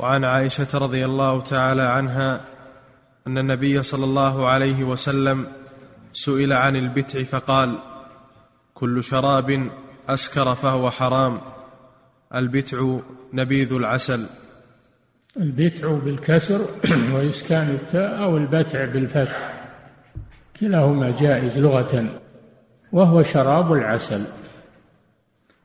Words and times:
وعن 0.00 0.24
عائشة 0.24 0.68
رضي 0.74 1.04
الله 1.04 1.40
تعالى 1.40 1.82
عنها 1.82 2.40
أن 3.26 3.38
النبي 3.38 3.82
صلى 3.82 4.04
الله 4.04 4.48
عليه 4.48 4.84
وسلم 4.84 5.46
سئل 6.12 6.52
عن 6.52 6.76
البتع 6.76 7.22
فقال 7.22 7.78
كل 8.74 9.04
شراب 9.04 9.70
أسكر 10.08 10.54
فهو 10.54 10.90
حرام 10.90 11.40
البتع 12.34 12.98
نبيذ 13.32 13.72
العسل. 13.72 14.26
البتع 15.36 15.98
بالكسر 15.98 16.60
وإسكان 17.14 17.70
التاء 17.70 18.22
أو 18.22 18.36
البتع 18.36 18.84
بالفتح 18.84 19.64
كلاهما 20.60 21.10
جائز 21.10 21.58
لغة 21.58 22.20
وهو 22.92 23.22
شراب 23.22 23.72
العسل. 23.72 24.24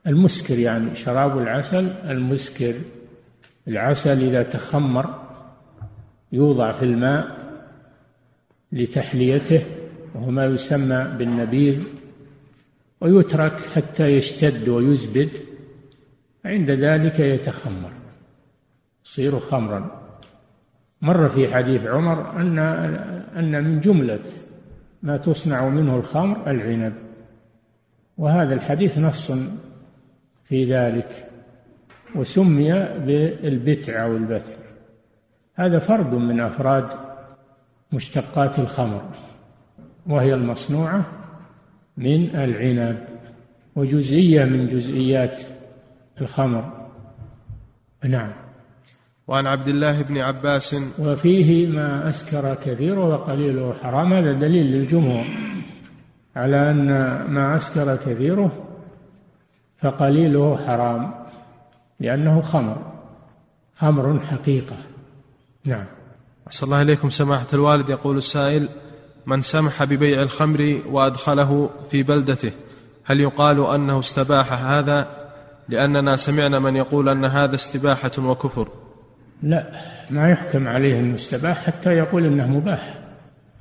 المسكر 0.07 0.59
يعني 0.59 0.95
شراب 0.95 1.37
العسل 1.37 1.87
المسكر 1.87 2.75
العسل 3.67 4.23
إذا 4.23 4.43
تخمر 4.43 5.21
يوضع 6.31 6.71
في 6.71 6.85
الماء 6.85 7.45
لتحليته 8.71 9.61
وهو 10.15 10.31
ما 10.31 10.45
يسمى 10.45 11.15
بالنبيذ 11.17 11.83
ويترك 13.01 13.59
حتى 13.75 14.07
يشتد 14.07 14.69
ويزبد 14.69 15.29
عند 16.45 16.71
ذلك 16.71 17.19
يتخمر 17.19 17.91
يصير 19.05 19.39
خمرا. 19.39 20.01
مر 21.01 21.29
في 21.29 21.53
حديث 21.53 21.85
عمر 21.85 22.41
أن 22.41 22.59
أن 23.37 23.63
من 23.63 23.79
جملة 23.79 24.19
ما 25.03 25.17
تصنع 25.17 25.69
منه 25.69 25.97
الخمر 25.97 26.51
العنب 26.51 26.93
وهذا 28.17 28.53
الحديث 28.53 28.97
نص 28.97 29.31
في 30.43 30.73
ذلك. 30.73 31.29
وسمي 32.15 32.71
بالبتع 33.05 34.03
أو 34.03 34.17
البتع. 34.17 34.53
هذا 35.55 35.79
فرد 35.79 36.13
من 36.13 36.39
أفراد 36.39 36.87
مشتقات 37.93 38.59
الخمر 38.59 39.01
وهي 40.07 40.33
المصنوعة 40.33 41.05
من 41.97 42.35
العنب 42.35 42.97
وجزئية 43.75 44.45
من 44.45 44.67
جزئيات 44.67 45.41
الخمر. 46.21 46.87
نعم. 48.03 48.31
وعن 49.27 49.47
عبد 49.47 49.67
الله 49.67 50.01
بن 50.01 50.17
عباس. 50.17 50.75
وفيه 50.99 51.67
ما 51.67 52.09
أسكر 52.09 52.55
كثيره 52.55 53.09
وقليله 53.09 53.73
حرام 53.73 54.13
هذا 54.13 54.31
دليل 54.31 54.65
للجمهور. 54.65 55.25
على 56.35 56.71
أن 56.71 56.87
ما 57.31 57.55
أسكر 57.55 57.95
كثيره 57.95 58.51
فقليله 59.77 60.57
حرام. 60.57 61.24
لأنه 61.99 62.41
خمر. 62.41 62.77
خمر 63.75 64.19
حقيقة. 64.19 64.77
نعم. 65.65 65.85
أحسن 66.47 66.65
الله 66.65 66.81
إليكم. 66.81 67.09
سماحة 67.09 67.47
الوالد 67.53 67.89
يقول 67.89 68.17
السائل 68.17 68.67
من 69.25 69.41
سمح 69.41 69.83
ببيع 69.83 70.21
الخمر 70.21 70.81
وأدخله 70.89 71.69
في 71.89 72.03
بلدته 72.03 72.51
هل 73.05 73.19
يقال 73.19 73.65
أنه 73.65 73.99
استباح 73.99 74.53
هذا؟ 74.53 75.07
لأننا 75.69 76.15
سمعنا 76.15 76.59
من 76.59 76.75
يقول 76.75 77.09
أن 77.09 77.25
هذا 77.25 77.55
استباحة 77.55 78.11
وكفر. 78.19 78.67
لا 79.43 79.71
ما 80.09 80.29
يحكم 80.29 80.67
عليه 80.67 80.99
أنه 80.99 81.15
استباح 81.15 81.65
حتى 81.65 81.89
يقول 81.89 82.25
أنه 82.25 82.47
مباح. 82.47 82.99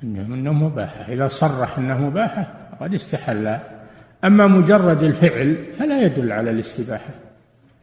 أنه 0.03 0.21
انه 0.21 0.53
مباح. 0.53 1.09
إذا 1.09 1.27
صرح 1.27 1.77
أنه 1.77 1.97
مباح 1.97 2.53
فقد 2.71 2.93
استحل. 2.93 3.59
أما 4.23 4.47
مجرد 4.47 5.03
الفعل 5.03 5.65
فلا 5.79 6.01
يدل 6.01 6.31
على 6.31 6.51
الاستباحة. 6.51 7.13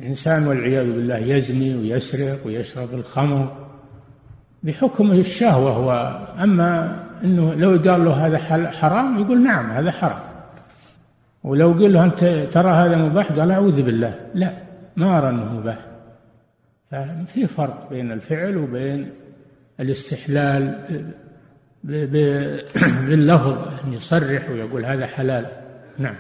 الإنسان 0.03 0.47
والعياذ 0.47 0.93
بالله 0.93 1.19
يزني 1.19 1.75
ويسرق 1.75 2.47
ويشرب 2.47 2.95
الخمر 2.95 3.69
بحكم 4.63 5.13
الشهوه 5.13 5.71
هو 5.71 6.21
أما 6.43 7.03
إنه 7.25 7.55
لو 7.55 7.71
قال 7.71 8.05
له 8.05 8.27
هذا 8.27 8.39
حرام 8.71 9.19
يقول 9.19 9.43
نعم 9.43 9.71
هذا 9.71 9.91
حرام. 9.91 10.21
ولو 11.45 11.73
قال 11.73 11.93
له 11.93 12.05
أنت 12.05 12.25
ترى 12.53 12.71
هذا 12.71 12.97
مباح 12.97 13.33
قال 13.33 13.51
أعوذ 13.51 13.83
بالله. 13.83 14.15
لا 14.35 14.53
ما 14.97 15.19
أرى 15.19 15.29
أنه 15.29 15.53
مباح. 15.53 15.79
ففي 16.91 17.47
فرق 17.47 17.91
بين 17.91 18.13
الفعل 18.13 18.57
وبين 18.57 19.11
الاستحلال 19.81 20.79
باللفظ 21.85 23.69
أن 23.85 23.93
يصرح 23.93 24.51
ويقول 24.51 24.85
هذا 24.85 25.07
حلال. 25.07 25.47
نعم. 25.99 26.17